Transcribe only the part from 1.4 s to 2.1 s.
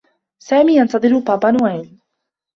نويل.